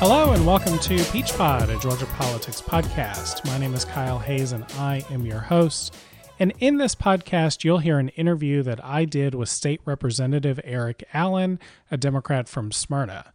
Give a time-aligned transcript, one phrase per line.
[0.00, 3.44] Hello and welcome to Peach Pod, a Georgia politics podcast.
[3.44, 5.92] My name is Kyle Hayes and I am your host.
[6.38, 11.02] And in this podcast, you'll hear an interview that I did with State Representative Eric
[11.12, 11.58] Allen,
[11.90, 13.32] a Democrat from Smyrna.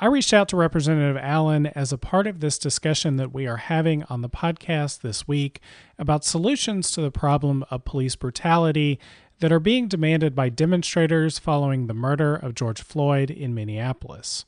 [0.00, 3.58] I reached out to Representative Allen as a part of this discussion that we are
[3.58, 5.60] having on the podcast this week
[5.98, 8.98] about solutions to the problem of police brutality
[9.40, 14.46] that are being demanded by demonstrators following the murder of George Floyd in Minneapolis.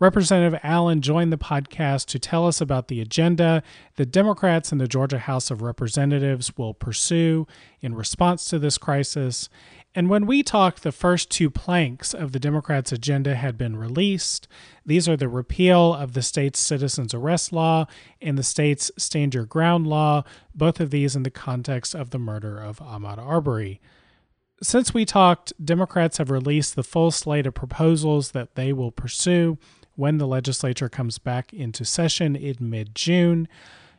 [0.00, 3.62] Representative Allen joined the podcast to tell us about the agenda
[3.96, 7.46] that Democrats in the Georgia House of Representatives will pursue
[7.80, 9.48] in response to this crisis
[9.94, 14.46] and when we talked, the first two planks of the Democrats' agenda had been released.
[14.84, 17.86] These are the repeal of the state's citizens arrest law
[18.20, 20.24] and the state's stand your ground law,
[20.54, 23.80] both of these in the context of the murder of Ahmaud Arbery.
[24.62, 29.56] Since we talked, Democrats have released the full slate of proposals that they will pursue
[29.98, 33.48] when the legislature comes back into session in mid June.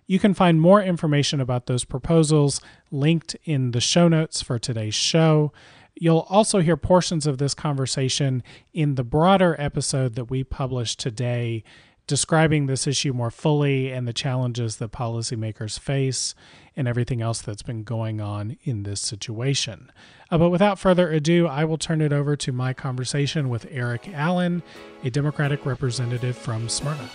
[0.07, 4.95] You can find more information about those proposals linked in the show notes for today's
[4.95, 5.51] show.
[5.95, 11.65] You'll also hear portions of this conversation in the broader episode that we published today,
[12.07, 16.33] describing this issue more fully and the challenges that policymakers face
[16.79, 19.91] and everything else that's been going on in this situation.
[20.31, 24.07] Uh, but without further ado, I will turn it over to my conversation with Eric
[24.13, 24.63] Allen,
[25.03, 27.09] a Democratic representative from Smyrna.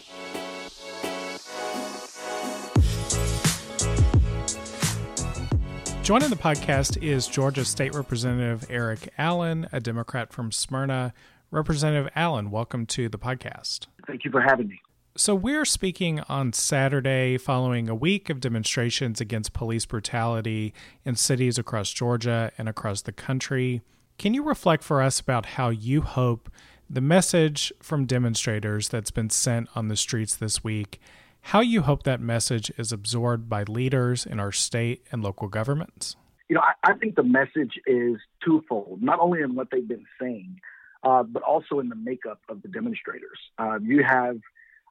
[6.02, 11.14] Joining the podcast is Georgia State Representative Eric Allen, a Democrat from Smyrna.
[11.50, 13.86] Representative Allen, welcome to the podcast.
[14.06, 14.82] Thank you for having me.
[15.16, 21.56] So, we're speaking on Saturday following a week of demonstrations against police brutality in cities
[21.56, 23.80] across Georgia and across the country.
[24.18, 26.50] Can you reflect for us about how you hope
[26.90, 31.00] the message from demonstrators that's been sent on the streets this week
[31.48, 36.16] how you hope that message is absorbed by leaders in our state and local governments?
[36.48, 40.06] You know, I, I think the message is twofold, not only in what they've been
[40.20, 40.58] saying,
[41.04, 43.38] uh, but also in the makeup of the demonstrators.
[43.58, 44.38] Uh, you have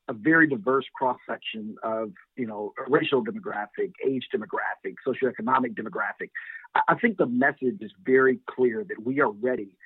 [0.07, 6.29] a very diverse cross section of, you know, racial demographic, age demographic, socioeconomic demographic.
[6.75, 9.77] I, think the message is very clear that we are ready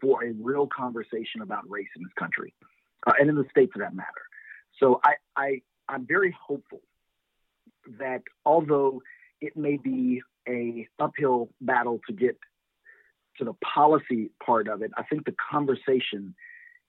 [0.00, 2.52] for a real conversation about race in this country,
[3.06, 4.08] uh, and in the state for that matter.
[4.78, 6.80] So I, I I'm very hopeful
[7.98, 9.02] that although
[9.40, 12.36] it may be a uphill battle to get
[13.38, 16.34] to the policy part of it, I think the conversation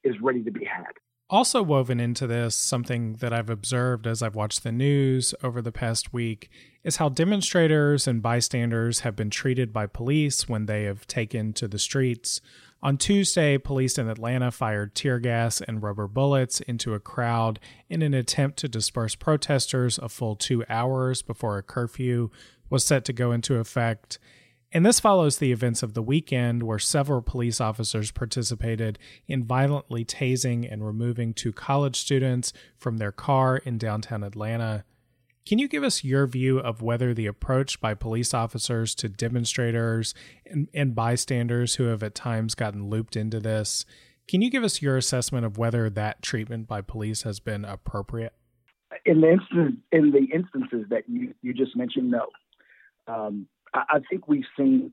[0.03, 0.93] is ready to be had.
[1.33, 5.71] Also woven into this, something that I've observed as I've watched the news over the
[5.71, 6.47] past week,
[6.83, 11.67] is how demonstrators and bystanders have been treated by police when they have taken to
[11.67, 12.39] the streets
[12.83, 17.57] on Tuesday, police in Atlanta fired tear gas and rubber bullets into a crowd
[17.89, 22.29] in an attempt to disperse protesters a full two hours before a curfew
[22.69, 24.19] was set to go into effect.
[24.73, 28.97] And this follows the events of the weekend where several police officers participated
[29.27, 34.83] in violently tasing and removing two college students from their car in downtown Atlanta.
[35.45, 40.15] Can you give us your view of whether the approach by police officers to demonstrators
[40.43, 43.85] and, and, bystanders who have at times gotten looped into this?
[44.27, 48.33] Can you give us your assessment of whether that treatment by police has been appropriate?
[49.05, 52.27] In the instance, in the instances that you, you just mentioned, no.
[53.05, 54.91] Um, I, think we've seen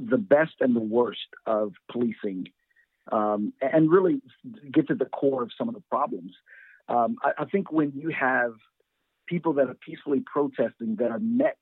[0.00, 2.48] the best and the worst of policing,
[3.12, 4.20] um, and really
[4.72, 6.32] get to the core of some of the problems.
[6.88, 8.54] Um, I, I think when you have
[9.26, 11.58] people that are peacefully protesting that are met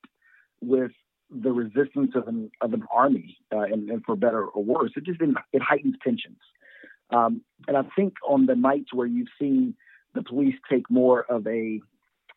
[0.61, 0.91] with
[1.29, 5.03] the resistance of an of an army, uh, and, and, for better or worse, it
[5.03, 6.39] just it heightens tensions.
[7.09, 9.75] Um, and I think on the nights where you've seen
[10.13, 11.81] the police take more of a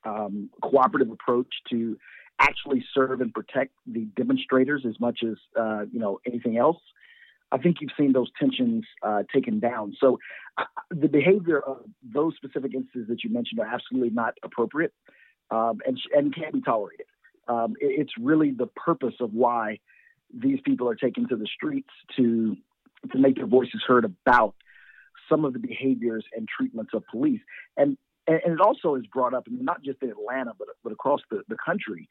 [0.05, 1.99] um, cooperative approach to
[2.39, 6.79] actually serve and protect the demonstrators as much as uh, you know anything else,
[7.51, 9.97] I think you've seen those tensions uh, taken down.
[10.01, 10.19] So
[10.57, 14.93] uh, the behavior of those specific instances that you mentioned are absolutely not appropriate
[15.51, 17.07] um, and, and can't be tolerated.
[17.49, 19.79] Um, it, it's really the purpose of why
[20.33, 22.57] these people are taken to the streets to
[23.13, 24.55] to make their voices heard about
[25.29, 27.41] some of the behaviors and treatments of police.
[27.77, 27.97] And
[28.27, 31.57] and, it also is brought up, not just in Atlanta, but but across the, the
[31.65, 32.09] country.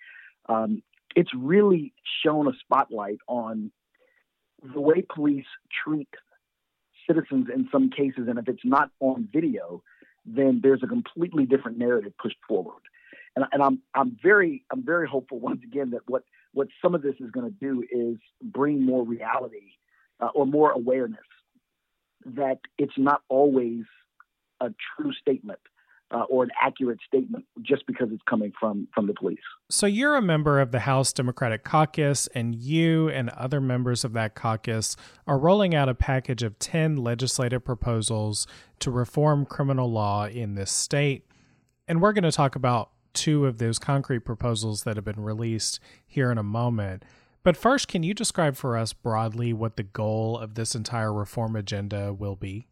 [0.50, 0.82] Um,
[1.16, 3.72] it's really shown a spotlight on
[4.74, 5.46] the way police
[5.84, 6.10] treat
[7.08, 9.82] citizens in some cases, and if it's not on video,
[10.26, 12.82] then there's a completely different narrative pushed forward.
[13.36, 16.24] And, and I'm I'm very I'm very hopeful once again that what
[16.54, 19.74] what some of this is going to do is bring more reality
[20.20, 21.20] uh, or more awareness
[22.26, 23.84] that it's not always
[24.60, 25.60] a true statement
[26.12, 29.39] uh, or an accurate statement just because it's coming from from the police.
[29.69, 34.13] So you're a member of the House Democratic Caucus, and you and other members of
[34.13, 34.95] that caucus
[35.25, 38.48] are rolling out a package of ten legislative proposals
[38.80, 41.25] to reform criminal law in this state.
[41.88, 45.80] And we're going to talk about two of those concrete proposals that have been released
[46.06, 47.03] here in a moment.
[47.44, 51.56] But first, can you describe for us broadly what the goal of this entire reform
[51.56, 52.68] agenda will be?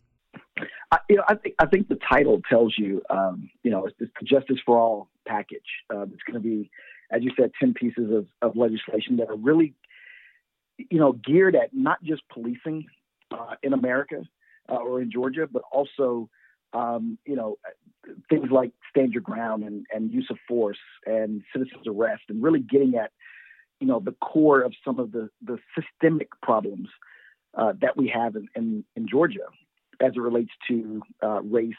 [0.91, 3.97] I, you know, I think I think the title tells you, um, you know, it's,
[3.99, 5.61] the Justice for All package.
[5.93, 6.69] Uh, it's going to be,
[7.11, 9.73] as you said, ten pieces of, of legislation that are really,
[10.77, 12.85] you know, geared at not just policing
[13.31, 14.23] uh, in America
[14.69, 16.29] uh, or in Georgia, but also,
[16.73, 17.57] um, you know,
[18.29, 22.59] things like stand your ground and, and use of force and citizens arrest, and really
[22.59, 23.11] getting at,
[23.79, 26.89] you know, the core of some of the the systemic problems
[27.55, 29.47] uh, that we have in, in, in Georgia
[30.01, 31.73] as it relates to uh, race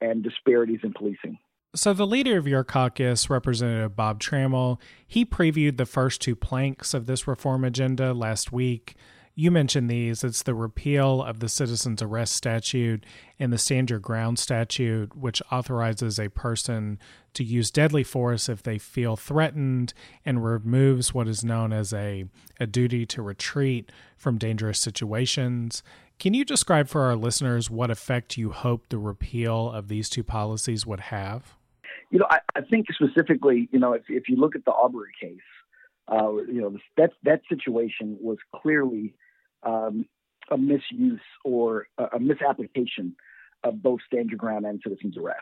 [0.00, 1.38] and disparities in policing.
[1.76, 6.94] So, the leader of your caucus, Representative Bob Trammell, he previewed the first two planks
[6.94, 8.94] of this reform agenda last week.
[9.36, 10.22] You mentioned these.
[10.22, 13.04] It's the repeal of the citizen's arrest statute
[13.40, 17.00] and the stand your ground statute, which authorizes a person
[17.32, 19.92] to use deadly force if they feel threatened
[20.24, 22.26] and removes what is known as a,
[22.60, 25.82] a duty to retreat from dangerous situations.
[26.18, 30.22] Can you describe for our listeners what effect you hope the repeal of these two
[30.22, 31.56] policies would have?
[32.10, 35.12] You know, I, I think specifically, you know, if, if you look at the Arbery
[35.20, 35.38] case,
[36.10, 39.14] uh, you know, that that situation was clearly
[39.62, 40.06] um,
[40.50, 43.16] a misuse or a, a, misapplication
[43.62, 45.40] of both stand your ground and citizens arrest.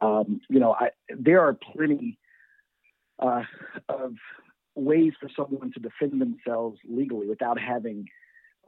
[0.00, 2.18] Um, you know, I, there are plenty
[3.18, 3.42] uh,
[3.88, 4.14] of
[4.74, 8.08] ways for someone to defend themselves legally without having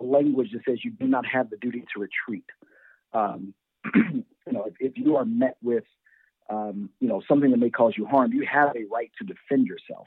[0.01, 2.45] language that says you do not have the duty to retreat.
[3.13, 3.55] Um,
[3.95, 5.85] you know, if, if, you are met with,
[6.51, 9.67] um, you know, something that may cause you harm, you have a right to defend
[9.67, 10.07] yourself.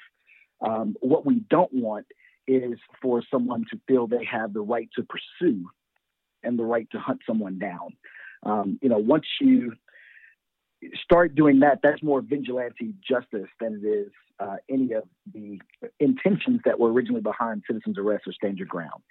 [0.62, 2.06] Um, what we don't want
[2.48, 5.70] is for someone to feel they have the right to pursue
[6.44, 7.90] and the right to hunt someone down.
[8.44, 9.74] Um, you know, once you
[11.04, 15.04] start doing that, that's more vigilante justice than it is uh, any of
[15.34, 15.60] the
[16.00, 19.02] intentions that were originally behind citizens' arrest or stand your ground.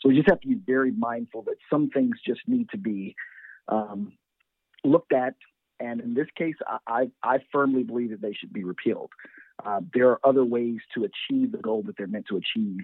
[0.00, 3.14] So we just have to be very mindful that some things just need to be
[3.68, 4.12] um,
[4.84, 5.34] looked at.
[5.78, 6.56] And in this case,
[6.86, 9.10] I, I, firmly believe that they should be repealed.
[9.64, 12.80] Uh, there are other ways to achieve the goal that they're meant to achieve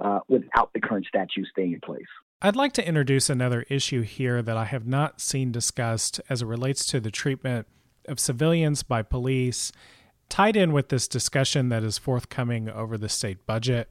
[0.00, 2.06] uh, without the current statute staying in place.
[2.40, 6.46] I'd like to introduce another issue here that I have not seen discussed as it
[6.46, 7.66] relates to the treatment
[8.06, 9.72] of civilians by police,
[10.28, 13.90] tied in with this discussion that is forthcoming over the state budget.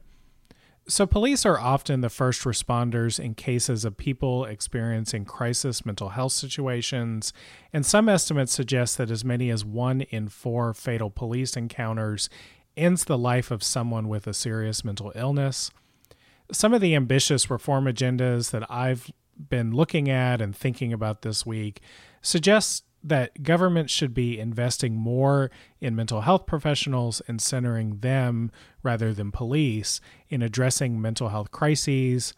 [0.90, 6.32] So, police are often the first responders in cases of people experiencing crisis mental health
[6.32, 7.34] situations,
[7.74, 12.30] and some estimates suggest that as many as one in four fatal police encounters
[12.74, 15.70] ends the life of someone with a serious mental illness.
[16.52, 19.10] Some of the ambitious reform agendas that I've
[19.50, 21.82] been looking at and thinking about this week
[22.22, 25.50] suggest that government should be investing more
[25.80, 28.50] in mental health professionals and centering them
[28.82, 32.34] rather than police in addressing mental health crises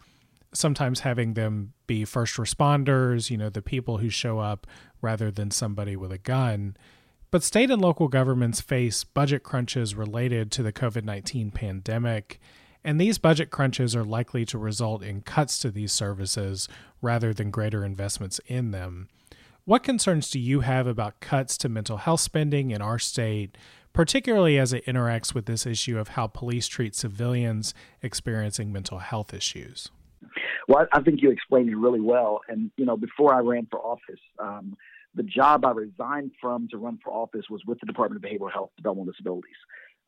[0.53, 4.67] sometimes having them be first responders you know the people who show up
[5.01, 6.75] rather than somebody with a gun.
[7.31, 12.39] But state and local governments face budget crunches related to the COVID-19 pandemic
[12.83, 16.67] and these budget crunches are likely to result in cuts to these services
[17.01, 19.07] rather than greater investments in them
[19.65, 23.57] what concerns do you have about cuts to mental health spending in our state,
[23.93, 29.33] particularly as it interacts with this issue of how police treat civilians experiencing mental health
[29.33, 29.89] issues?
[30.67, 32.41] Well, I think you explained it really well.
[32.47, 34.77] And, you know, before I ran for office, um,
[35.15, 38.51] the job I resigned from to run for office was with the Department of Behavioral
[38.51, 39.51] Health, Developmental Disabilities.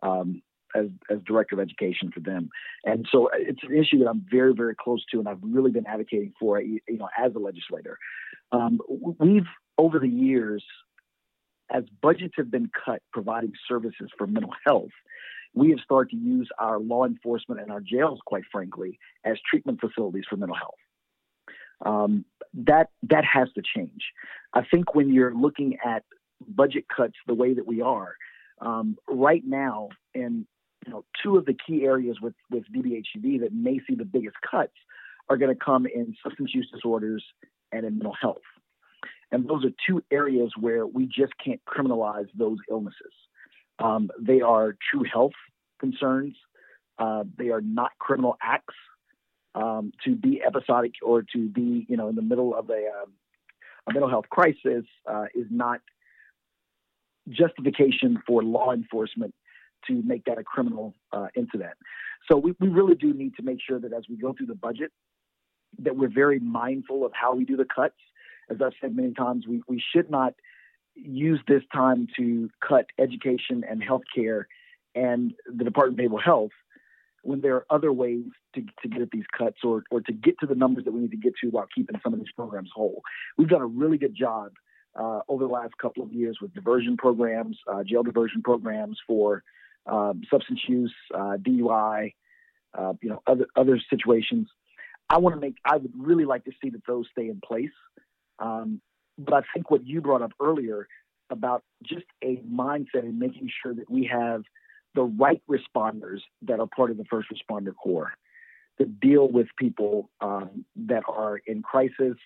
[0.01, 0.41] Um,
[0.75, 2.49] as, as director of education for them.
[2.85, 5.87] And so it's an issue that I'm very, very close to, and I've really been
[5.87, 7.97] advocating for, you know, as a legislator.
[8.51, 8.79] Um,
[9.19, 10.63] we've over the years,
[11.71, 14.91] as budgets have been cut providing services for mental health,
[15.55, 19.79] we have started to use our law enforcement and our jails, quite frankly, as treatment
[19.79, 20.75] facilities for mental health.
[21.85, 24.03] Um, that that has to change.
[24.53, 26.03] I think when you're looking at
[26.47, 28.15] budget cuts the way that we are,
[28.61, 30.45] um, right now, in
[30.85, 34.35] you know, two of the key areas with with DBHDD that may see the biggest
[34.49, 34.73] cuts
[35.29, 37.23] are going to come in substance use disorders
[37.71, 38.41] and in mental health.
[39.31, 43.13] And those are two areas where we just can't criminalize those illnesses.
[43.79, 45.33] Um, they are true health
[45.79, 46.35] concerns.
[46.99, 48.75] Uh, they are not criminal acts.
[49.55, 53.13] Um, to be episodic or to be, you know, in the middle of a, um,
[53.87, 55.79] a mental health crisis uh, is not
[57.29, 59.35] justification for law enforcement
[59.87, 61.73] to make that a criminal uh, incident.
[62.29, 64.55] So we, we really do need to make sure that as we go through the
[64.55, 64.91] budget,
[65.79, 67.95] that we're very mindful of how we do the cuts.
[68.49, 70.33] As I've said many times, we, we should not
[70.95, 74.43] use this time to cut education and healthcare
[74.95, 76.51] and the Department of Behavioral Health
[77.23, 80.37] when there are other ways to, to get at these cuts or, or to get
[80.39, 82.69] to the numbers that we need to get to while keeping some of these programs
[82.75, 83.01] whole.
[83.37, 84.51] We've done a really good job
[84.95, 89.43] uh, over the last couple of years with diversion programs, uh, jail diversion programs for
[89.85, 92.13] um, substance use, uh, DUI,
[92.77, 94.47] uh, you know, other other situations.
[95.09, 95.55] I want to make.
[95.65, 97.73] I would really like to see that those stay in place.
[98.39, 98.81] Um,
[99.17, 100.87] but I think what you brought up earlier
[101.29, 104.43] about just a mindset and making sure that we have
[104.95, 108.13] the right responders that are part of the first responder corps
[108.79, 112.17] to deal with people um, that are in crisis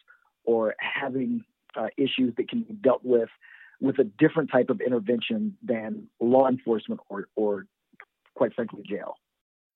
[0.43, 1.43] or having
[1.75, 3.29] uh, issues that can be dealt with
[3.79, 7.67] with a different type of intervention than law enforcement or, or
[8.35, 9.15] quite frankly, jail.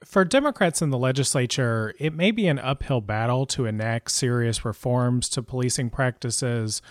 [0.03, 5.29] For Democrats in the legislature, it may be an uphill battle to enact serious reforms
[5.29, 6.81] to policing practices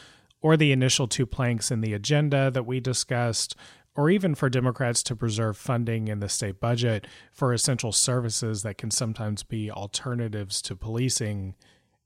[0.40, 3.56] or the initial two planks in the agenda that we discussed,
[3.94, 8.78] or even for Democrats to preserve funding in the state budget for essential services that
[8.78, 11.54] can sometimes be alternatives to policing.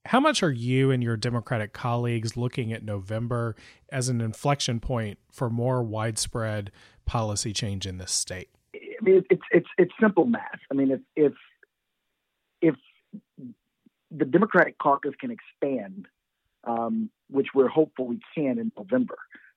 [0.06, 3.56] How much are you and your Democratic colleagues looking at November
[3.90, 6.70] as an inflection point for more widespread
[7.06, 8.50] policy change in this state?
[8.74, 10.60] I mean, it's it's it's simple math.
[10.70, 11.32] I mean, if if
[12.60, 12.74] if
[14.10, 16.06] the Democratic caucus can expand,
[16.64, 19.16] um, which we're hopeful we can in November,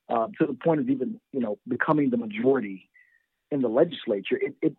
[0.10, 2.90] uh, to the point of even you know becoming the majority
[3.52, 4.76] in the legislature, it, it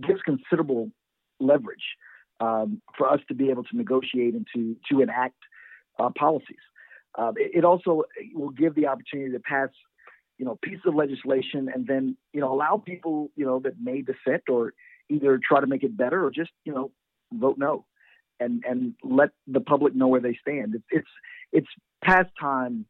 [0.00, 0.90] gives considerable
[1.38, 1.84] leverage
[2.40, 5.36] um, for us to be able to negotiate and to to enact
[5.98, 6.56] uh, policies.
[7.16, 8.02] Uh, it, it, also
[8.34, 9.68] will give the opportunity to pass,
[10.36, 14.02] you know, pieces of legislation and then you know allow people you know that may
[14.02, 14.74] dissent or
[15.08, 16.90] either try to make it better or just you know
[17.32, 17.84] vote no,
[18.40, 20.74] and and let the public know where they stand.
[20.74, 21.08] It's it's,
[21.52, 21.68] it's
[22.02, 22.86] past time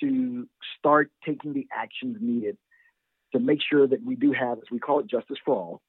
[0.00, 2.56] to start taking the actions needed
[3.32, 5.82] to make sure that we do have, as we call it, justice for all,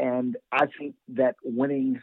[0.00, 2.00] and I think that winning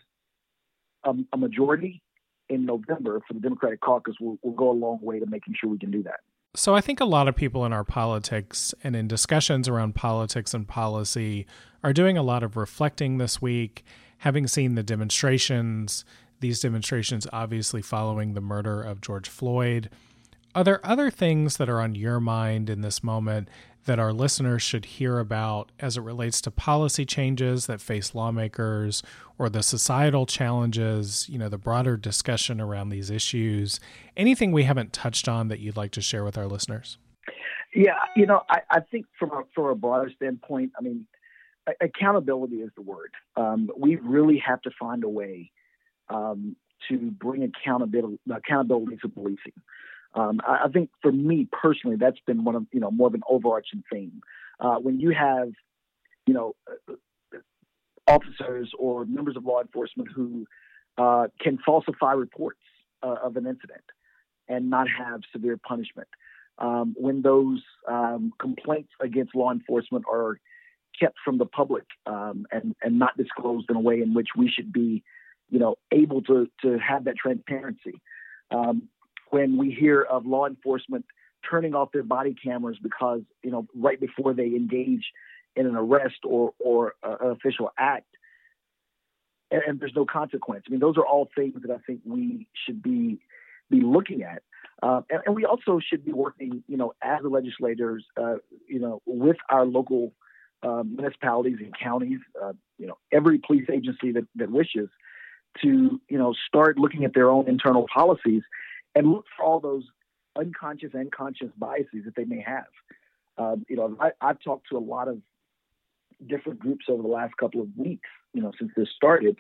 [1.04, 2.04] a, a majority
[2.48, 5.70] in November for the Democratic caucus will, will go a long way to making sure
[5.70, 6.20] we can do that.
[6.56, 10.54] So I think a lot of people in our politics and in discussions around politics
[10.54, 11.46] and policy
[11.84, 13.84] are doing a lot of reflecting this week,
[14.20, 16.06] having seen the demonstrations,
[16.40, 19.90] these demonstrations obviously following the murder of George Floyd.
[20.56, 23.50] Are there other things that are on your mind in this moment
[23.88, 29.02] that our listeners should hear about as it relates to policy changes that face lawmakers
[29.38, 33.80] or the societal challenges, you know, the broader discussion around these issues?
[34.16, 36.98] Anything we haven't touched on that you'd like to share with our listeners?
[37.74, 41.08] Yeah, you know, I, I think from a, from a broader standpoint, I mean,
[41.82, 43.12] accountability is the word.
[43.36, 45.52] Um, we really have to find a way
[46.10, 46.56] um,
[46.90, 49.54] to bring accountability accountability to policing.
[50.18, 53.14] Um, I, I, think for me personally, that's been one of you know more of
[53.14, 54.22] an overarching theme.
[54.60, 55.50] Uh, when you have
[56.26, 56.56] you know
[56.90, 57.38] uh,
[58.08, 60.48] officers or members of law enforcement who
[60.98, 62.60] uh, can falsify reports
[63.04, 63.84] uh, of an incident
[64.48, 66.08] and not have severe punishment.
[66.58, 70.40] Um, when those um, complaints against law enforcement are
[71.00, 74.50] kept from the public um, and and not disclosed in a way in which we
[74.50, 75.04] should be,
[75.50, 78.02] you know, able to to have that transparency.
[79.30, 81.06] When we hear of law enforcement
[81.50, 85.06] turning off their body cameras because you know right before they engage
[85.56, 88.08] in an arrest or or uh, an official act
[89.52, 90.66] and, and, there's no consequence.
[90.68, 93.20] I mean those are all things that i think we should be
[93.70, 94.44] be looking at.
[94.82, 98.36] Uh, and, and, we also should be working you know as the legislators uh,
[98.68, 100.14] you know with our local
[100.64, 104.90] uh, municipalities and counties uh, you know every police agency that, that wishes
[105.62, 108.44] to you know start looking at their own internal policies
[108.98, 109.84] and look for all those
[110.36, 112.66] unconscious and conscious biases that they may have.
[113.38, 115.20] Um, you know, I, I've talked to a lot of
[116.26, 119.38] different groups over the last couple of weeks, you know, since this started,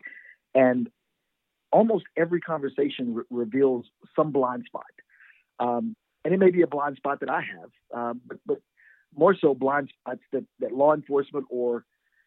[0.54, 0.92] and
[1.72, 3.86] almost every conversation re- reveals
[4.16, 4.84] some blind spot.
[5.60, 8.58] Um, and it may be a blind spot that I have, um, but, but,
[9.16, 11.86] more so blind spots that, that law enforcement or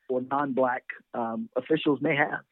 [0.08, 0.82] or non-black
[1.14, 2.42] um, officials may have.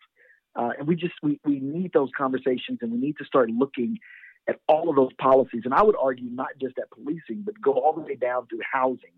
[0.54, 3.98] Uh, and we just we, we need those conversations and we need to start looking
[4.48, 5.62] at all of those policies.
[5.64, 8.60] And I would argue not just at policing, but go all the way down through
[8.70, 9.12] housing,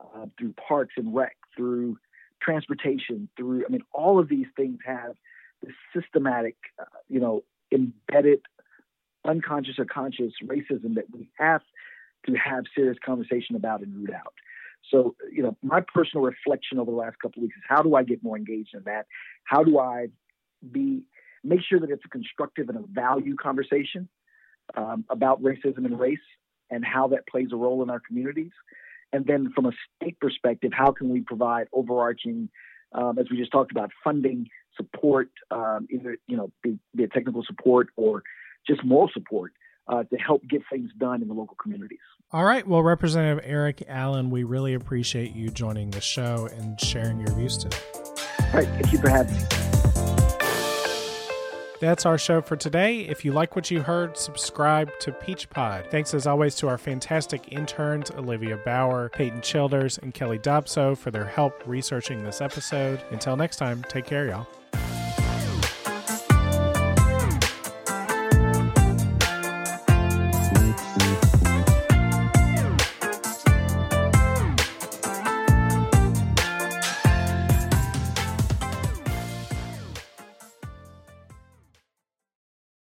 [0.00, 1.98] uh, through parks and rec, through
[2.42, 5.14] transportation, through, I mean, all of these things have
[5.62, 8.40] this systematic, uh, you know, embedded,
[9.24, 11.62] unconscious or conscious racism that we have
[12.26, 14.34] to have serious conversation about and root out.
[14.90, 17.94] So, you know, my personal reflection over the last couple of weeks is how do
[17.94, 19.06] I get more engaged in that?
[19.44, 20.08] How do I
[20.70, 21.02] be
[21.44, 24.08] make sure that it's a constructive and a value conversation
[24.76, 26.18] um, about racism and race
[26.70, 28.52] and how that plays a role in our communities?
[29.12, 32.48] And then from a state perspective, how can we provide overarching,
[32.92, 37.12] um, as we just talked about, funding support, um, either you know, be, be it
[37.12, 38.22] technical support or
[38.66, 39.52] just moral support
[39.88, 41.98] uh, to help get things done in the local communities.
[42.32, 42.66] All right.
[42.66, 47.58] Well, Representative Eric Allen, we really appreciate you joining the show and sharing your views
[47.58, 47.76] today.
[47.94, 48.68] All right.
[48.68, 49.71] Thank you for having me.
[51.82, 53.00] That's our show for today.
[53.00, 55.88] If you like what you heard, subscribe to Peach Pod.
[55.90, 61.10] Thanks as always to our fantastic interns, Olivia Bauer, Peyton Childers, and Kelly Dobso for
[61.10, 63.02] their help researching this episode.
[63.10, 64.46] Until next time, take care, y'all.